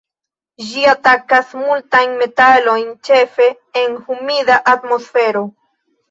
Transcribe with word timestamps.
Ĝi 0.67 0.85
atakas 0.91 1.49
multajn 1.57 2.15
metalojn 2.21 2.87
ĉefe 3.09 3.49
en 3.81 3.93
humida 4.07 4.57
atmosfero. 4.73 5.45